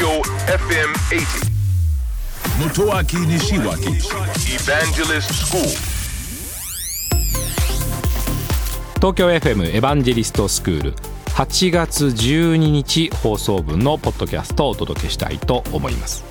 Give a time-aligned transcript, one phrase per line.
[0.00, 1.50] Tokyo FM 80.
[2.58, 4.00] Motoaki Nishiwaki
[4.48, 5.60] Evangelist School.
[8.96, 10.94] 東京 FM エヴァンジェリストスクール
[11.34, 16.24] 8月12日放送分のポッドキャストをお届けしたいと思います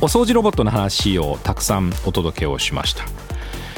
[0.00, 3.04] お掃除ロボットの話をたくさんお届けをしました、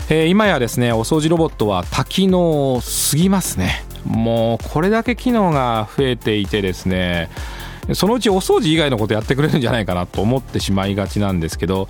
[0.09, 7.29] えー今やですねお掃除ロボットは多機能すぎますねもうこれだけ機能が増えていてですね
[7.95, 11.89] そのうちお掃除以外のことやってくれるんじゃないかなと思ってしまいがちなんですけど、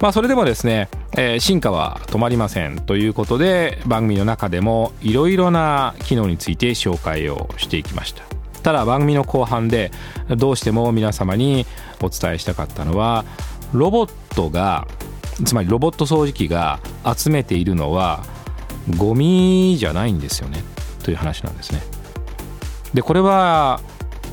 [0.00, 8.22] まあ、それでもですね、えー進化は止まりませんということで番組の中でもいろいろな機能について紹介をしていきました。
[8.62, 9.90] ただ番組の後半で
[10.28, 11.66] どうしても皆様に
[12.00, 13.24] お伝えしたかったのは
[13.72, 14.86] ロボットが
[15.44, 18.24] つまりロボット掃除機が集めているのは
[18.96, 20.62] ゴミじゃないんですよね
[21.02, 21.80] という話なんですね。
[22.94, 23.80] でこれは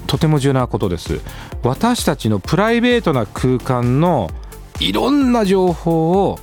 [0.10, 1.22] とても重要なことです。
[1.62, 4.32] 私たちのプライベートな空間の
[4.80, 6.40] いろんな情報を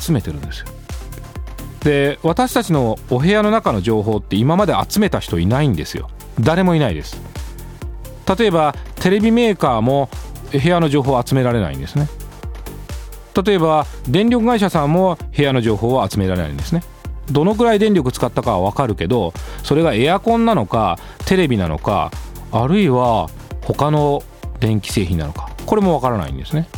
[0.00, 0.66] 集めてるんですよ。
[1.80, 6.08] で私たちのお部屋の中の情報って今まで集めた人いないんですよ。
[6.38, 7.20] 誰もいないです。
[8.38, 10.08] 例えばテレビメーカーも
[10.52, 12.08] 部屋の情報を集められないんですね。
[13.44, 16.84] 例えば電力会社さんも部屋の情報を集められないんですね。
[17.32, 19.32] どのくらい電力使ったかは分かるけど
[19.64, 22.12] それがエアコンなのかテレビなのか
[22.54, 23.28] あるいは
[23.62, 24.22] 他の
[24.60, 25.50] 電気製品なのか。
[25.66, 26.68] これも分からないんですね。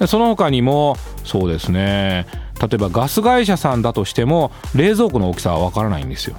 [0.00, 2.26] でその他にもそうですね。
[2.60, 6.36] 例えばガス会社さんだとしても冷蔵庫の大きさは分からないんですよ。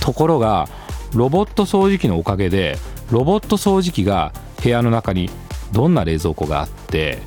[0.00, 0.68] ところが
[1.14, 2.78] ロボット掃除機のおかげで
[3.12, 5.30] ロボット掃除機が部屋の中に
[5.72, 7.22] どんな冷蔵庫があって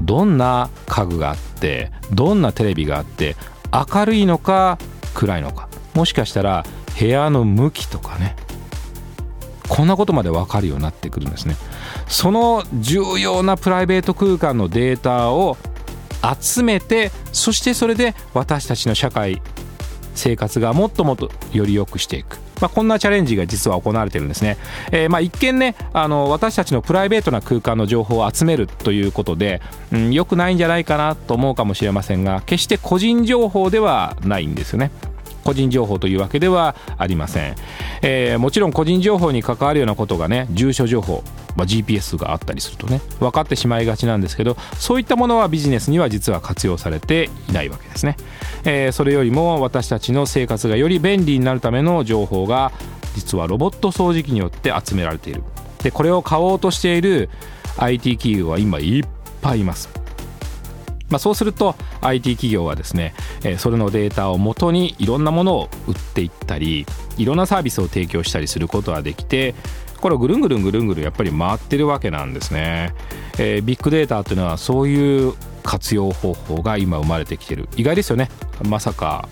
[0.00, 3.36] どんな家具があってどんなテレビがあって
[3.72, 4.78] 明るいのか
[5.14, 5.68] 暗いのか。
[5.94, 6.64] もしかしたら
[6.98, 8.36] 部屋の向きとかね。
[9.70, 11.54] こんなことまで分かるようになってくるんですね。
[12.08, 15.56] その重要なプライベート空間のデータを
[16.42, 19.40] 集めてそしてそれで私たちの社会
[20.14, 24.58] 生活がもっともっとより良くしていく、まあ、こんなチャレンジが実は行われてるんですね、
[24.90, 34.90] えーまあ一見ねあの私たちのプライベートな空間の情報を集めるということで、うん、良くないんじゃないかなと思うかもしれませんが決して個人情報ではないんですよね。
[35.44, 37.56] 個人情報というわけではありません、
[38.02, 41.22] えーもちろん個人情報に関わるようなことがね住所情報、
[41.56, 48.16] まあ、GPS があったりするとね分かってしまいがちなんですけどそういったものはビジネスには実は活用されていないわけですね、
[48.64, 52.72] えーそれよりも私たちの生活がより便利になるための情報が
[53.14, 55.42] 実はロボット掃除機によって集められている。
[55.82, 57.30] でこれを買おうとしている
[57.78, 59.04] IT 企業は今いっ
[59.40, 59.99] ぱいいます。
[61.10, 66.86] まあ、そうすると IT 企業はですね、えーそれのデータを元にいろんなものを売っていったり
[67.18, 69.54] いろんなサービスを提供したりすることができて
[70.00, 72.94] これをぐるんぐるんぐるんぐるんやっぱり回ってるわけなんですね、
[73.38, 77.68] えービッグデータというのはそういう活用方法が今生まれてきてる。
[77.76, 78.30] 意外ですよね。
[78.68, 79.28] まさか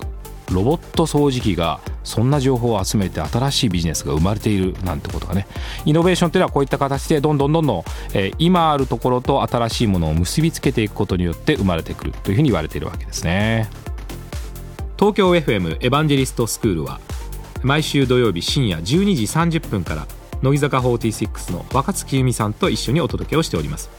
[0.50, 5.46] ロボット掃除機がそんな情報を集めて新しいビジネスが生まれているなんてことがね
[5.84, 13.68] イノベーションというのはこういった形でどんどんどんどん、えー今あるところと新しいものを結びつけていくことによって生まれてくるというふうに言われているわけですね。
[14.98, 17.00] 東京 FM エヴァンジェリストスクールは
[17.62, 18.82] 毎週土曜日深夜12
[19.14, 20.06] 時30分から
[20.42, 23.90] 乃木坂46の若月由美さんと一緒にお届けをしております。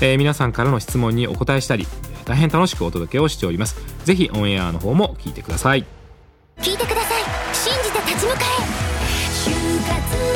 [0.00, 1.86] えー皆さんからの質問にお答えしたり
[2.26, 3.76] 大変楽しくお届けをしております。
[4.04, 5.95] ぜひオンエアの方も聞いてください。
[8.06, 8.86] 立ち向かえ。
[9.44, 9.50] 就
[9.88, 10.35] 活